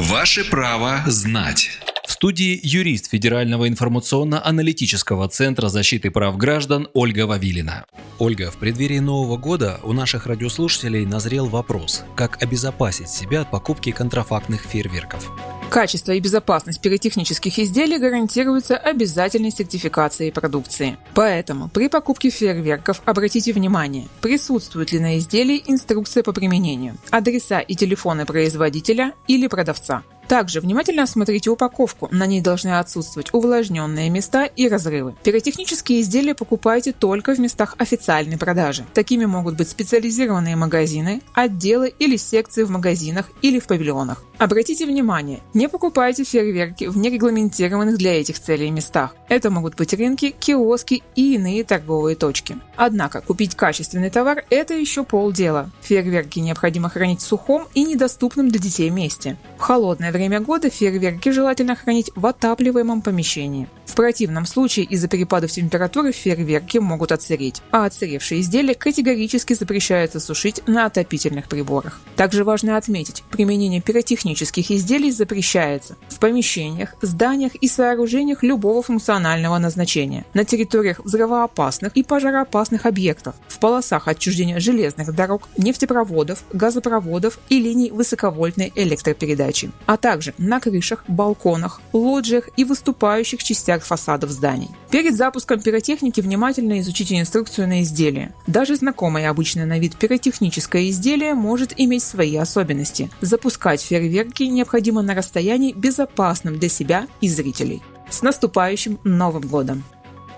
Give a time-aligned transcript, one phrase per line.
[0.00, 1.68] Ваше право знать.
[2.06, 7.84] В студии юрист Федерального информационно-аналитического центра защиты прав граждан Ольга Вавилина.
[8.18, 13.90] Ольга, в преддверии Нового года у наших радиослушателей назрел вопрос, как обезопасить себя от покупки
[13.90, 15.30] контрафактных фейерверков.
[15.70, 20.98] Качество и безопасность пиротехнических изделий гарантируются обязательной сертификацией продукции.
[21.14, 27.76] Поэтому при покупке фейерверков обратите внимание, присутствует ли на изделии инструкция по применению, адреса и
[27.76, 30.02] телефоны производителя или продавца.
[30.30, 32.08] Также внимательно осмотрите упаковку.
[32.12, 35.16] На ней должны отсутствовать увлажненные места и разрывы.
[35.24, 38.84] Пиротехнические изделия покупайте только в местах официальной продажи.
[38.94, 44.22] Такими могут быть специализированные магазины, отделы или секции в магазинах или в павильонах.
[44.38, 49.16] Обратите внимание, не покупайте фейерверки в нерегламентированных для этих целей местах.
[49.30, 52.58] Это могут быть рынки, киоски и иные торговые точки.
[52.74, 55.70] Однако купить качественный товар– это еще полдела.
[55.82, 59.36] Фейерверки необходимо хранить в сухом и недоступном для детей месте.
[59.56, 63.68] В холодное время года фейерверки желательно хранить в отапливаемом помещении.
[63.86, 70.66] В противном случае из-за перепадов температуры фейерверки могут отсыреть, а отсыревшие изделия категорически запрещается сушить
[70.66, 72.00] на отопительных приборах.
[72.16, 80.24] Также важно отметить, применение пиротехнических изделий запрещается в помещениях, зданиях и сооружениях любого функционального назначения,
[80.34, 87.90] на территориях взрывоопасных и пожароопасных объектов, в полосах отчуждения железных дорог, нефтепроводов, газопроводов и линий
[87.90, 94.70] высоковольтной электропередачи, а также на крышах, балконах, лоджиях и выступающих частях фасадов зданий.
[94.90, 98.34] Перед запуском пиротехники внимательно изучите инструкцию на изделие.
[98.46, 103.10] Даже знакомое обычно на вид пиротехническое изделие может иметь свои особенности.
[103.20, 107.82] Запускать фейерверки необходимо на расстоянии безопасном для себя и зрителей.
[108.10, 109.84] С наступающим Новым годом!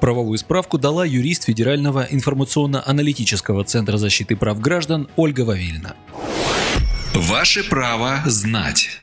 [0.00, 5.94] Правовую справку дала юрист Федерального информационно-аналитического центра защиты прав граждан Ольга Вавилина.
[7.14, 9.00] Ваше право знать.